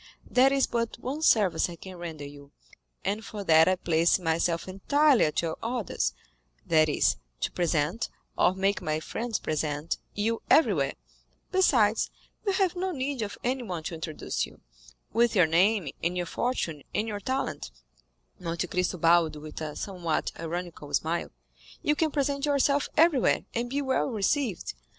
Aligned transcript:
There 0.25 0.51
is 0.51 0.65
but 0.65 0.97
one 0.97 1.21
service 1.21 1.69
I 1.69 1.75
can 1.75 1.95
render 1.97 2.25
you, 2.25 2.51
and 3.05 3.23
for 3.23 3.43
that 3.43 3.67
I 3.67 3.75
place 3.75 4.17
myself 4.17 4.67
entirely 4.67 5.25
at 5.25 5.43
your 5.43 5.57
orders, 5.61 6.15
that 6.65 6.89
is, 6.89 7.17
to 7.41 7.51
present, 7.51 8.09
or 8.35 8.55
make 8.55 8.81
my 8.81 8.99
friends 8.99 9.37
present, 9.37 9.99
you 10.15 10.41
everywhere; 10.49 10.93
besides, 11.51 12.09
you 12.47 12.53
have 12.53 12.75
no 12.75 12.91
need 12.91 13.21
of 13.21 13.37
anyone 13.43 13.83
to 13.83 13.93
introduce 13.93 14.43
you—with 14.43 15.35
your 15.35 15.45
name, 15.45 15.89
and 16.03 16.17
your 16.17 16.25
fortune, 16.25 16.81
and 16.95 17.07
your 17.07 17.19
talent" 17.19 17.69
(Monte 18.39 18.65
Cristo 18.65 18.97
bowed 18.97 19.35
with 19.35 19.61
a 19.61 19.75
somewhat 19.75 20.31
ironical 20.39 20.91
smile) 20.95 21.29
"you 21.83 21.93
can 21.95 22.09
present 22.09 22.43
yourself 22.47 22.89
everywhere, 22.97 23.41
and 23.53 23.69
be 23.69 23.83
well 23.83 24.07
received. 24.09 24.73